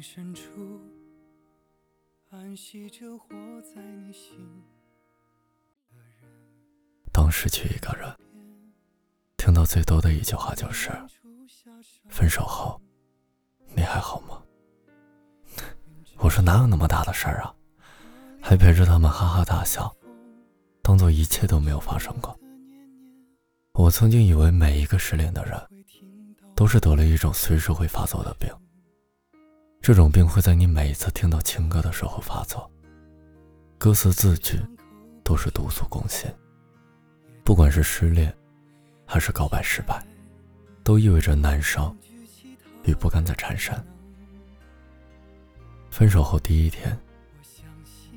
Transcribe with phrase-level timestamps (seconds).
[0.00, 0.80] 深处
[2.30, 3.28] 安息着活
[3.60, 4.62] 在你心。
[7.12, 8.10] 当失去一个人，
[9.36, 10.90] 听到最多的一句话就是
[12.08, 12.80] ：“分手后，
[13.74, 14.42] 你还好吗？”
[16.18, 17.54] 我说哪有那么大的事儿啊，
[18.40, 19.94] 还陪着他们哈哈大笑，
[20.82, 22.38] 当做一切都没有发生过。
[23.72, 25.60] 我曾经以为每一个失恋的人，
[26.54, 28.48] 都是得了一种随时会发作的病。
[29.82, 32.70] 这种病会在你每一次听到情歌的时候发作，
[33.78, 34.56] 歌词字句
[35.24, 36.30] 都是毒素攻心。
[37.42, 38.32] 不管是失恋，
[39.04, 40.00] 还是告白失败，
[40.84, 41.92] 都意味着难受
[42.84, 43.74] 与不甘在缠身。
[45.90, 46.96] 分手后第一天，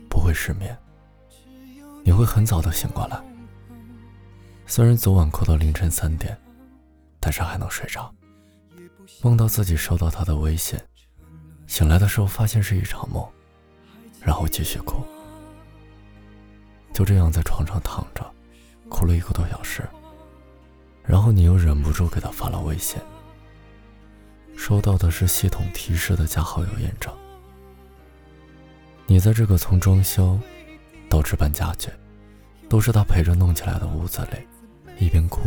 [0.07, 0.77] 不会失眠，
[2.03, 3.19] 你会很早的醒过来。
[4.67, 6.37] 虽然昨晚哭到凌晨三点，
[7.19, 8.13] 但是还能睡着，
[9.23, 10.79] 梦到自己收到他的微信。
[11.67, 13.27] 醒来的时候，发现是一场梦，
[14.21, 15.03] 然后继续哭。
[16.93, 18.25] 就这样在床上躺着，
[18.87, 19.83] 哭了一个多小时。
[21.03, 22.97] 然后你又忍不住给他发了微信，
[24.55, 27.13] 收到的是系统提示的加好友验证。
[29.05, 30.39] 你在这个从装修
[31.09, 31.89] 到置办家具，
[32.69, 35.41] 都是他陪着弄起来的屋子里，一边哭，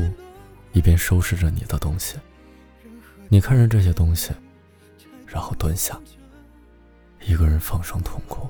[0.72, 2.16] 一边收拾着你的东西。
[3.28, 4.32] 你看着这些东西。
[5.30, 6.00] 然后蹲下，
[7.20, 8.48] 一个人放声痛哭，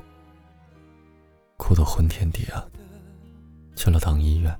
[1.56, 2.64] 哭得昏天地暗。
[3.74, 4.58] 去了趟医院，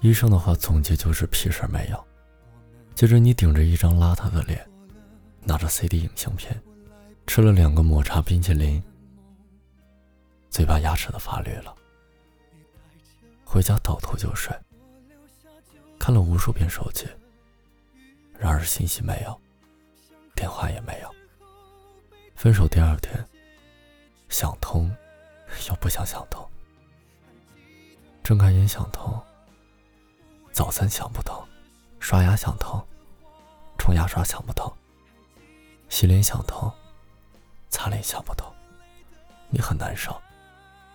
[0.00, 2.04] 医生的话总结就是屁事没有。
[2.94, 4.66] 接着你顶着一张邋遢的脸，
[5.42, 6.60] 拿着 CD 影像片，
[7.26, 8.82] 吃了两个抹茶冰淇淋，
[10.50, 11.74] 嘴巴牙齿都发绿了。
[13.44, 14.54] 回家倒头就睡，
[15.98, 17.06] 看了无数遍手机，
[18.38, 19.40] 然而信息没有。
[20.34, 21.14] 电话也没有。
[22.34, 23.24] 分手第二天，
[24.28, 24.94] 想通，
[25.68, 26.46] 又不想想通。
[28.22, 29.22] 睁开眼想通，
[30.52, 31.42] 早餐想不通，
[32.00, 32.84] 刷牙想通，
[33.78, 34.70] 冲牙刷想不通，
[35.88, 36.70] 洗脸想通，
[37.70, 38.52] 擦脸想不通。
[39.48, 40.20] 你很难受，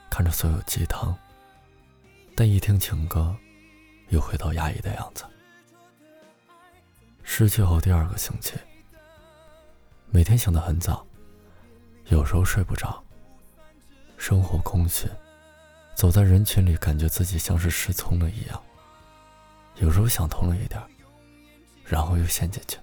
[0.09, 1.17] 看着所有鸡汤，
[2.35, 3.35] 但一听情歌，
[4.09, 5.23] 又回到压抑的样子。
[7.23, 8.53] 失去后第二个星期。
[10.11, 11.05] 每天醒得很早，
[12.09, 13.03] 有时候睡不着。
[14.17, 15.07] 生活空虚，
[15.95, 18.61] 走在人群里，感觉自己像是失聪了一样。
[19.75, 20.81] 有时候想通了一点，
[21.85, 22.77] 然后又陷进去，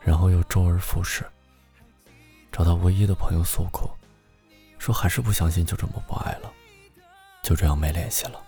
[0.00, 1.24] 然后又周而复始。
[2.52, 3.88] 找到唯一的朋友诉苦，
[4.78, 6.52] 说还是不相信就这么不爱了，
[7.42, 8.42] 就这样没联系了。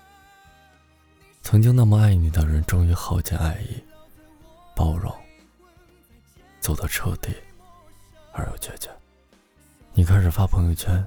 [1.42, 3.82] 曾经那么爱你的人，终于耗尽爱意，
[4.74, 5.14] 包容，
[6.60, 7.34] 走得彻底。
[8.32, 8.88] 而又决绝，
[9.93, 11.04] 你开始发朋友圈，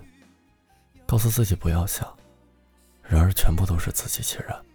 [1.05, 2.17] 告诉自己不要想，
[3.01, 4.65] 然而全部都是自欺欺人，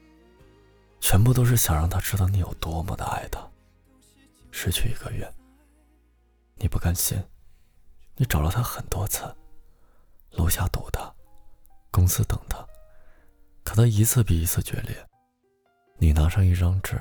[1.00, 3.47] 全部都是想让他知道你有多么的爱他。
[4.50, 5.31] 失去一个月，
[6.55, 7.22] 你不甘心，
[8.17, 9.22] 你找了他很多次，
[10.31, 11.15] 楼下堵他，
[11.91, 12.67] 公司等他，
[13.62, 14.97] 可他一次比一次决裂。
[15.99, 16.99] 你拿上一张纸，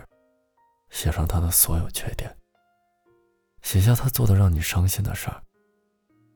[0.89, 2.35] 写上他的所有缺点。
[3.61, 5.41] 写下他做的让你伤心的事儿，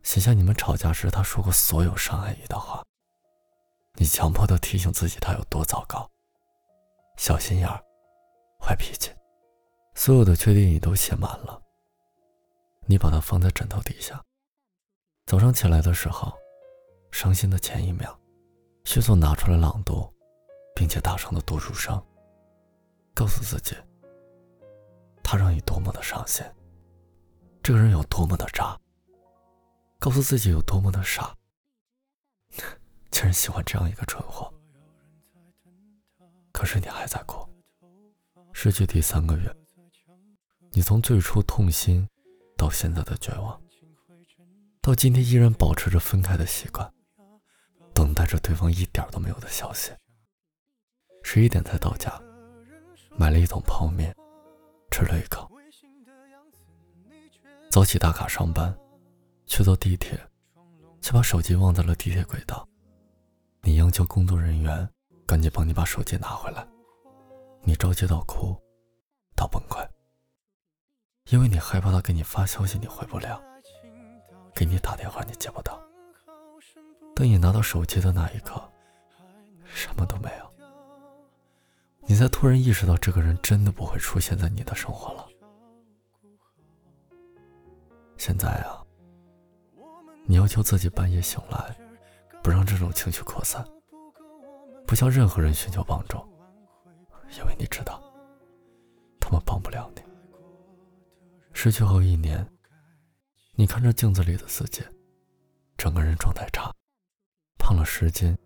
[0.10, 2.84] 写下你们吵架时他说过所有伤害你的话。
[3.94, 6.10] 你强迫的提醒自己他有多糟糕，
[7.16, 7.80] 小心眼儿，
[8.60, 9.12] 坏脾气，
[9.94, 11.62] 所有的缺点你都写满了。
[12.88, 14.20] 你把它放在枕头底下，
[15.28, 16.34] 早上起来的时候，
[17.12, 18.20] 伤心的前一秒，
[18.86, 20.12] 迅速拿出来朗读，
[20.76, 22.04] 并且大声的读出声，
[23.14, 23.76] 告诉自己，
[25.24, 26.44] 他让你多么的伤心。
[27.62, 28.76] 这个人有多么的渣，
[30.00, 31.36] 告诉自己有多么的傻，
[33.12, 34.52] 竟然喜欢这样一个蠢货。
[36.54, 37.46] 可是你还在哭。
[38.54, 39.54] 失去第三个月，
[40.72, 42.08] 你从最初痛心，
[42.58, 43.62] 到现在的绝望，
[44.82, 46.90] 到今天依然保持着分开的习惯，
[47.94, 49.92] 等待着对方一点都没有的消息。
[51.24, 52.10] 十一点才到家，
[53.18, 54.16] 买了一桶泡面，
[54.92, 55.50] 吃了一口。
[57.70, 58.76] 早起打卡上班，
[59.50, 60.18] 去坐地铁，
[61.02, 62.66] 却把手机忘在了地铁轨道。
[63.64, 64.88] 你央求工作人员
[65.26, 66.66] 赶紧帮你把手机拿回来。
[67.64, 68.56] 你着急到哭，
[69.36, 69.86] 到崩溃，
[71.32, 73.42] 因为你害怕他给你发消息你回不了，
[74.54, 75.82] 给你打电话你接不到。
[77.16, 78.62] 等你拿到手机的那一刻，
[79.66, 80.50] 什么都没有。
[82.06, 85.28] 你才突然意识到，这个人真的不会出现在你的生活了。
[88.16, 88.86] 现在啊，
[90.30, 91.76] 你要求自己半夜醒来，
[92.44, 93.68] 不让这种情绪扩散，
[94.86, 96.20] 不向任何人寻求帮助，
[97.36, 98.00] 因为你知道，
[99.20, 100.04] 他们帮不了你。
[101.52, 102.48] 失去后一年，
[103.56, 104.84] 你看着镜子里的自己，
[105.76, 106.72] 整个人状态差，
[107.58, 108.38] 胖了十斤，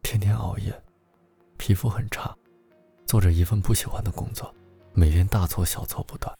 [0.00, 0.72] 天天熬夜，
[1.56, 2.32] 皮肤很差，
[3.04, 4.54] 做着一份不喜欢的工作，
[4.92, 6.32] 每天大错小错不断，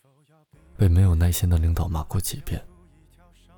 [0.77, 2.65] 被没有耐心的领导骂过几遍。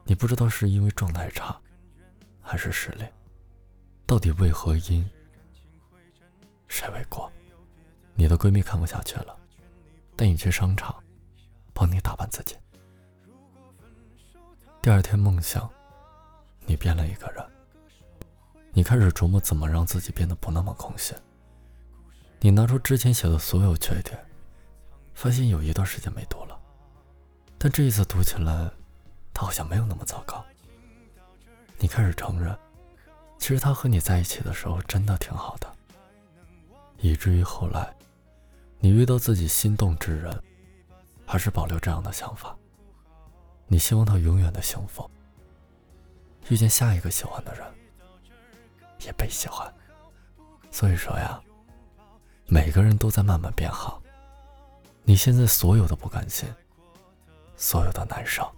[0.04, 1.58] 你不知道是因为状态差，
[2.40, 3.12] 还是失恋，
[4.06, 5.08] 到底为何因，
[6.68, 7.30] 谁为过？
[8.14, 9.36] 你的闺蜜看不下去了，
[10.16, 10.94] 带你去商场。
[11.72, 12.54] 帮你打扮自己。
[14.82, 15.66] 第二天梦想，
[16.66, 17.42] 你变了一个人。
[18.72, 21.14] 你开始琢磨怎么让自己变得不那么空虚。
[22.38, 24.22] 你拿出之前写的所有缺点，
[25.14, 26.60] 发现有一段时间没读了，
[27.56, 28.70] 但这一次读起来，
[29.40, 30.44] 他好像没有那么糟糕。
[31.78, 32.54] 你开始承认，
[33.38, 35.74] 其实他和你在一起的时候真的挺好的，
[36.98, 37.90] 以至于后来，
[38.80, 40.38] 你遇到自己心动之人。
[41.24, 42.54] 还是保留这样的想法。
[43.66, 45.08] 你希望他永远的幸福，
[46.48, 47.64] 遇见下一个喜欢的人，
[48.98, 49.72] 也被喜欢。
[50.72, 51.40] 所以说呀，
[52.46, 54.02] 每个人都在慢慢变好。
[55.04, 56.46] 你现在所有的不甘心，
[57.56, 58.52] 所有的难受，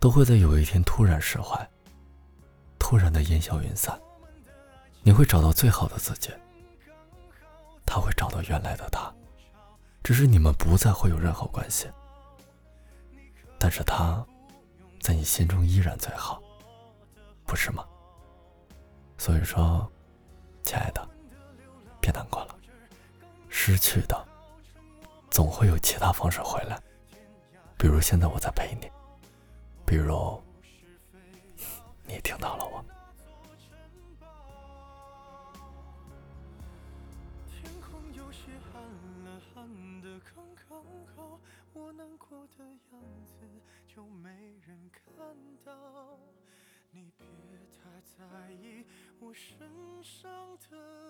[0.00, 1.68] 都会在有一天突然释怀，
[2.78, 4.00] 突然的烟消云散。
[5.02, 6.30] 你会找到最好的自己，
[7.84, 9.12] 他会找到原来的他。
[10.02, 11.86] 只是你们不再会有任何关系，
[13.58, 14.24] 但是他，
[15.00, 16.42] 在你心中依然最好，
[17.44, 17.84] 不是吗？
[19.18, 19.86] 所以说，
[20.62, 21.06] 亲爱的，
[22.00, 22.56] 别难过了，
[23.50, 24.26] 失去的，
[25.30, 26.80] 总会有其他方式回来，
[27.76, 28.90] 比如现在我在陪你，
[29.90, 30.40] 比如，
[32.06, 32.84] 你听到了我。
[42.56, 43.44] 的样子
[43.88, 44.30] 就没
[44.66, 45.02] 人看
[45.64, 46.18] 到，
[46.90, 47.26] 你别
[47.76, 48.84] 太在意
[49.18, 49.68] 我身
[50.02, 51.09] 上的。